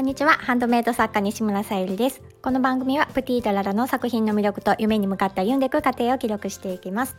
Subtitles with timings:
[0.00, 0.32] こんにちは。
[0.32, 2.22] ハンドメイド作家西村さゆりです。
[2.40, 7.18] この番組はプティータララの作品の魅力と夢に向かって歩んでいく過程を記録していきます。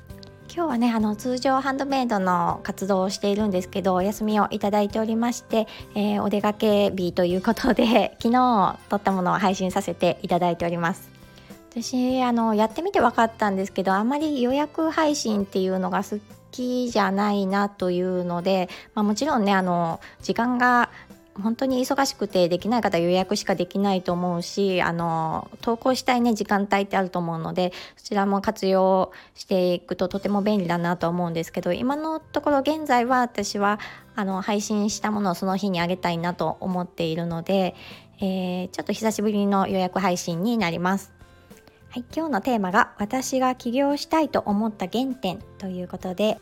[0.51, 11.08] 今日はねあの通常ハンドメイドの活動をしているんですけどお休みをいただいておりまして、えー、お出かけ日ということで 昨日撮ったものを配信させていただいております。
[11.69, 16.18] 私あのやってみて分かったんですけどあまり予約配信っていうのが好
[16.50, 20.90] きじゃないなというので、まあ、もちろんねあの時間が
[21.35, 33.80] 本当に忙しくてできない方予約しかできないと思うしあの投稿したいね時間帯ってあると思うのでそちらも活用していくととても便利だなと思うんですけど今のところ現在は私は
[34.16, 37.75] あの配信したものをその日にあげたいなと思っているので、
[38.20, 41.13] えー、ちょっと久しぶりの予約配信になります。
[41.89, 46.39] はい、今日のテーマが私が起業したいと思った原点ということで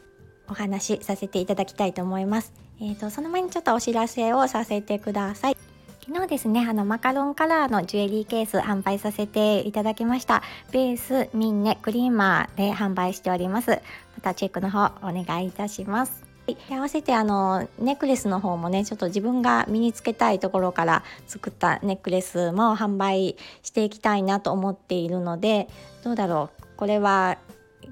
[0.47, 2.69] お話しさせていただきたいと思います。
[2.81, 5.58] えーと、その前にちょっとお知らせをさせてください。
[6.05, 10.41] 昨日ですね、あのマカロンカラーのジュエリーケース販売させていただきました。
[10.71, 13.71] ベース、ミンネ、クリーマーで販売しております。
[13.71, 13.80] ま
[14.21, 16.30] たチェックの方お願いいたします。
[16.71, 25.67] 合わせてあのネックレスの方もねちょっと自分が身につけたいところから作ったネックレスも販売していきたいなと思っているので
[26.03, 27.38] どうだろうこれは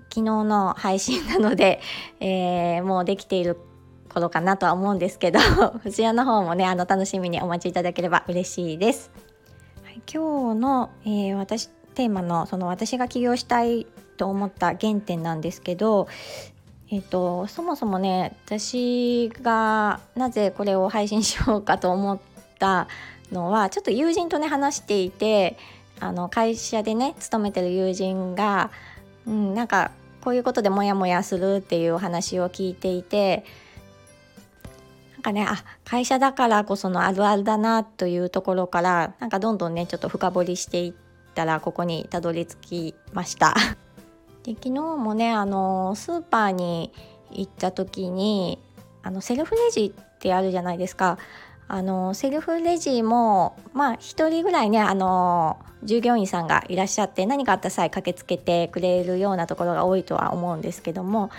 [0.10, 1.82] 昨日の配信なので、
[2.20, 3.58] えー、もうできている
[4.18, 5.40] 頃かなとは思うんですけど
[5.84, 9.12] こちらの方もねあの楽しみにお待ちいただければ嬉しいです。
[9.84, 13.86] はい、今日の、えー、私テーマのその私が起業したい
[14.18, 16.08] と思った原点なんですけど、
[16.90, 22.20] えーと、とそもそもね私がなぜこれを配信しようかと思っ
[22.60, 22.88] た
[23.32, 25.58] のはちょっと友人とね話していて
[26.00, 28.72] あの会社でね勤めてる友人が、
[29.28, 33.46] うん、なんかこういうことでモヤモヤするっていうお話を聞いていて
[35.28, 40.94] かねあ会社だからこそのあるあるだなというところからなんかどんどんねちょっと深掘りしていっ
[41.36, 43.54] たらここにたどり着きました。
[44.44, 46.94] で昨日もねあのスーパーに
[47.32, 48.60] 行った時に
[49.04, 51.18] あのセルフレジってあるじゃないですか。
[51.70, 61.30] あのセルフレジもまあ1人ぐらいねあの従業員さんがいらっしゃって何かあった際駆けつけてくれるようなところが多いとは思うんですけども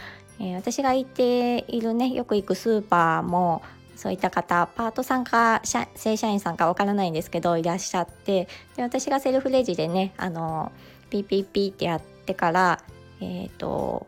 [0.41, 3.62] え、私が行っているねよく行くスーパーも
[3.99, 10.71] そういった方パートさんか正社員さんかわからないんですけどいらっしゃってで私がセルフレジでねあの
[11.11, 12.81] ピーピーピーってやってから
[13.21, 14.07] えっ、ー、と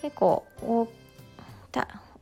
[0.00, 0.46] 結構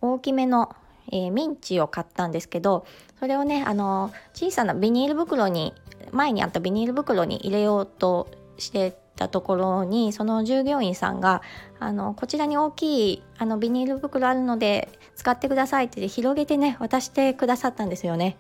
[0.01, 0.75] 大きめの、
[1.13, 2.85] えー、ミンチを買ったんですけど
[3.21, 5.75] それをねあの小さなビニール袋に
[6.11, 8.27] 前にあったビニール袋に入れようと
[8.59, 11.43] してたところにその従業員さんが
[11.81, 18.37] あのこちらに大きいあのビニール袋あるので使ってくださいって広げてね渡してくださったんですよね。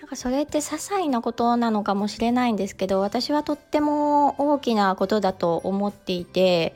[0.00, 6.74] なんかそれって些細なことなのかもしれないんですけど私はとっても大きなことだと思っていて、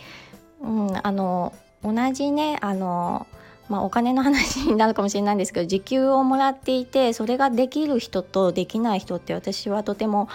[0.61, 3.27] うん、あの同じねあの
[3.69, 10.29] まあ、お金の話になるかもしれないんですけど時給をもらっていてそれができる人とできない人って私はとても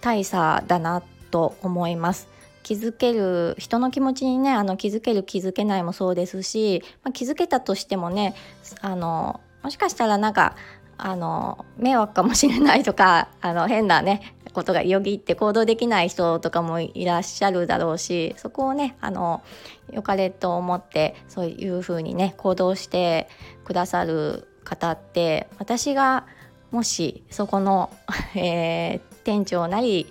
[0.00, 2.28] 大差だなと思います。
[2.62, 8.34] 気づける人の気持ちにねあの気づける気づけないもそうですし、まあ、気づけたとしてもね
[8.82, 10.56] あのもしかしたらなんか
[10.98, 19.42] あの迷惑かもしれないとか あの変なねことがよぎって行動できない人とかもいらっしゃるだろうしそこをねあの
[19.90, 23.28] 良かれと思ってそういうふうにね行動して
[23.64, 26.26] くださる方って私が
[26.70, 27.90] もしそこの、
[28.36, 30.06] えー、店長なり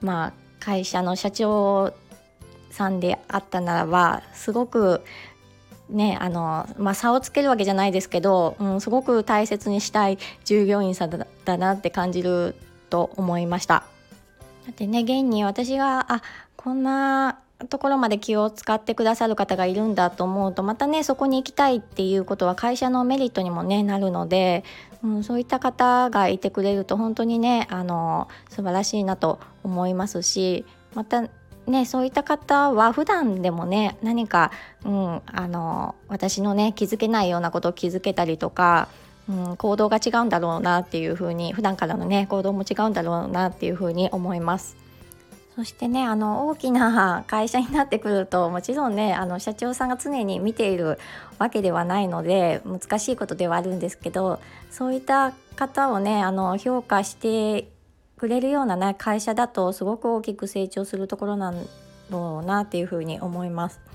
[0.00, 1.92] まあ会社の社長
[2.70, 5.02] さんであったならばすごく
[5.88, 12.54] ねあの、まあ、差をつけるわけじゃないですけど、うん、すごく大切にしたい従業員さんだなって感じる
[12.90, 13.84] と思いました。
[14.66, 16.22] だってね現に私があ
[16.56, 24.64] こんなところまで気を使ってくださる方がいるんだと思うとまたねそこに行きたいっていうことは会社のメリットにもねなるので、
[25.02, 30.64] うん、そういった方がいてくれると本当にねあの素晴らしいなと思いますし
[30.94, 31.28] また
[31.66, 34.50] ねそういった方は普段でもね何か、
[34.84, 38.88] うん、あの私のね気づけないようなことを気づけたりとか
[39.28, 44.76] うん、行動が違うんだろうなっていうふうに普段からのね行動も違うんだろうなっていうふうに思います。
[45.60, 50.98] そしてねあの大きな 会社になってくるともちろんねあの社長さんが常に見ている
[51.38, 54.40] わけではないので難しいことではあるんですけど
[54.70, 57.68] そういった方をねあの評価して
[58.16, 61.60] くれるような、ね、会社だとすごく大きく成長するところなんだ
[62.08, 63.89] ろうなっていうふうに思います。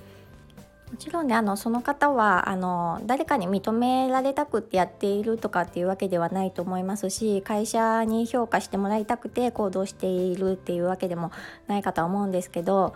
[0.95, 11.33] もちろんねあのその方はあの誰かに認められたくってやっているとかっていうわけではないと思いますし会社に評価してもらいたくて行動しているっていうわけでも
[11.67, 12.91] ないかと思うんですけどやっ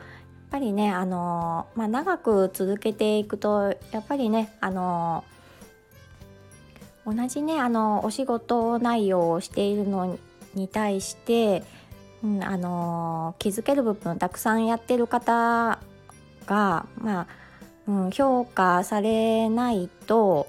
[0.50, 5.26] ぱりねあの、まあ、長く続けていくとやっぱりねあの
[7.06, 10.18] 同じねあのお仕事内容をしているの
[10.56, 11.66] に対して、
[12.24, 15.80] うん、あの気づける部分をたくさんやってる方
[16.46, 17.49] がまあ
[17.88, 20.48] うん、評価されないと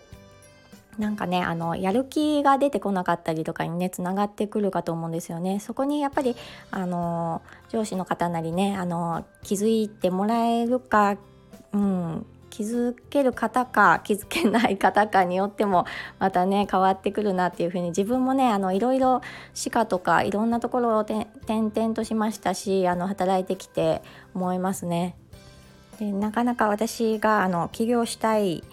[0.98, 5.58] なんかねあのやる気が出てこなかったりとかにねつながってくるかと思うんですよね。
[5.58, 6.36] そこにやっぱり
[6.70, 11.16] あの上司の方なりねあの気づいてもらえるか、
[11.72, 15.86] うん、気づける方か 気づけない方かによっても
[16.18, 19.22] またね変わってくるなっていうふうに自分もねあのいろいろ
[19.54, 24.02] 歯科とかいろんなところを転々としましたしあの働いてきて
[24.34, 25.16] 思いますね。
[26.00, 28.64] でなかなか私があの起業したい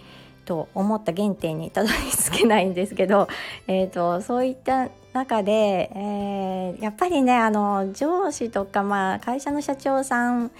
[0.45, 3.27] と思った原点にたどり着けないんですけど、
[3.67, 10.51] えーと、そういった中で、えー、やっぱりねあの上司とか、まあ、会社の社長さん、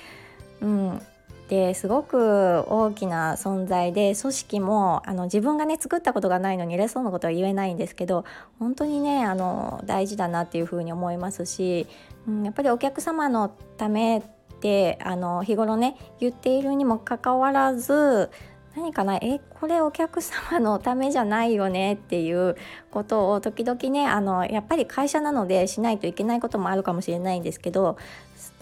[0.61, 1.01] うん、
[1.47, 8.25] ですごく大きな存在で組織もあの自分がね作ったことがないのに偉そうなことは言えないんですけど
[8.59, 11.87] 本当にねあの大事だなっていうふうに思いますし、
[12.27, 14.21] うん、やっぱりお客様のため
[14.57, 18.31] ってあの日頃ね言っているにもかかわらず
[18.75, 22.55] 何かなえこれお客様のためじゃないよねっていう
[22.91, 27.97] ことを時々ねあのやっぱり会社なのでしないといけないこともあるかもしれないんですけど、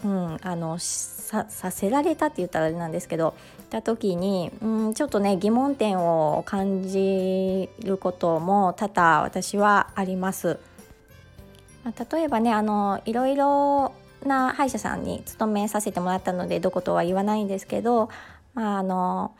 [0.06, 3.36] うん、あのさせられたって言ったらあれなんですけど
[3.70, 10.60] た時に、うん、ちょっとね疑問点を感じることも多々私はあります。
[12.12, 13.94] 例えばねあのいろいろ
[14.28, 18.10] な歯医者さんに勤めさせてもらったのでどことは言わないんですけど、
[18.54, 19.36] まああの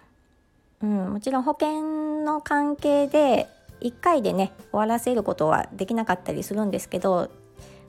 [0.82, 3.48] うん、もちろん保険の関係で
[3.82, 7.30] 1回でね終わらせることはできなかったりするんですけど、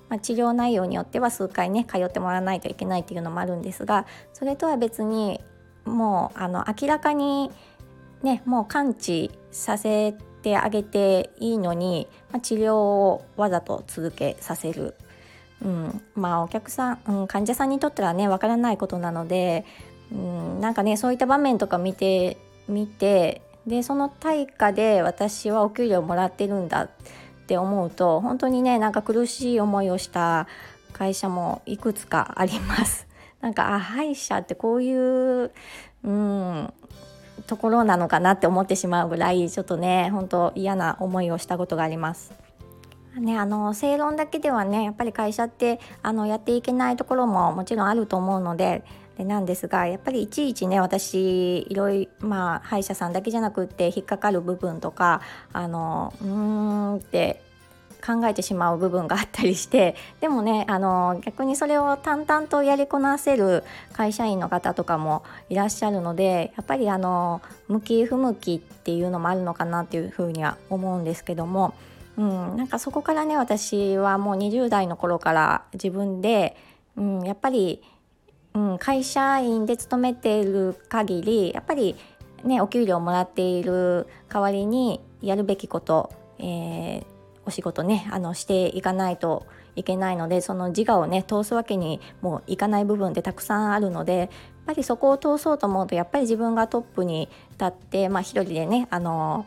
[0.09, 5.41] まあ、治療内容によっては数回ね通ってもらわないといけないっていうのもあるんですがそれとは別に
[5.85, 7.51] もうあの明らかに
[8.23, 14.95] ねもう完治させてあげていいのに、まあ、治療をわざと続けさせる
[15.65, 19.65] うん、まあお客さん、うん、患者さんにとってはねわからないことなので、
[20.13, 22.37] うん、なんかねそういった場面とか見て
[22.69, 26.91] 見てでその対価で私はお給料もらってるんだっ
[27.47, 30.47] て思うと本当にねなんか苦しい思いをした
[30.93, 33.07] 会社もいくつかあります。
[33.41, 35.53] なんかあ歯医者ってこういう、
[36.05, 36.73] うん、
[37.47, 42.46] ところなのかなって思ってしまうぐらいちょっとね本当嫌な思いをしたことがあります。
[43.21, 48.85] ね、あの正論だけではねやっぱり会社ってあのやっていけないところももちろんあると思うので
[49.17, 55.23] でなんですがやっぱりいちいちね私いろいろまあ歯医者さんだけじゃなくって引っかかる部分とか
[55.53, 57.43] あのうーんって
[58.07, 63.65] 考えてしまう部分があったりしてでもねあの逆にそれを淡々とやりこなせる
[63.95, 71.75] 会社員の方とかもいらっしゃるのでやっぱりあの向き不向きっていうのもあるのかなっていうふうには思うんですけども。
[72.17, 76.57] うん、なんかそこからね私はもう20代の頃から自分で、
[76.97, 77.83] うん、やっぱり、
[78.55, 81.95] うん、会社員で勤めている限りやっぱり
[82.45, 87.05] ねお給料もらっている代わりにやるべきこと、えー、
[87.45, 94.29] お仕事ねあのしていかないといけないのでその自我をね通すわけにもいかない部分ってたくさんあるのでやっ
[94.67, 99.45] ぱりそこを通そうと思うとやっぱり自分がトップに立ってまあ一人でねあの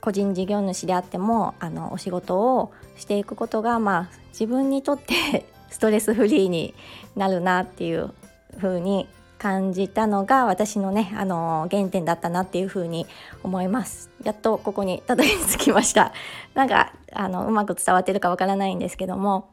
[0.00, 6.74] 個人事業主であってもあのお仕事をしていくことが、まあ、自分にとって ストレスフリーに
[7.16, 8.10] なるなっていう
[8.58, 13.06] 風に感じたのが私のねあの原点だったなっていう風に
[13.44, 14.10] 思います。
[14.24, 16.12] やっとここにたどり着きました。
[16.54, 19.48] なんかあのうまく伝わってるかわからないんですけども。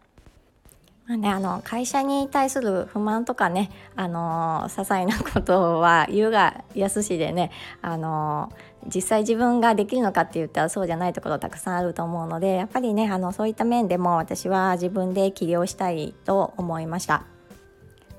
[1.07, 8.51] まあね、あの会社に対する不満とかね、あの些細なことは言うが安しでね、あの
[8.87, 17.23] 実際自分ができるのかって言ったらそうじゃないところたくさんあると思うのでやっぱりねあのそういった面でも私は自分で起業したいと思いました。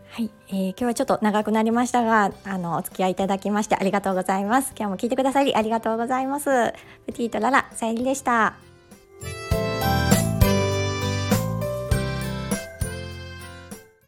[0.08, 4.72] はい、えー、今日はちょっと長くなりましたがあのお付き合いいただきましてありがとうございます。
[4.78, 6.46] 今日も聞いてくださりありがとうございます。
[7.06, 8.65] プティートララさゆりでした。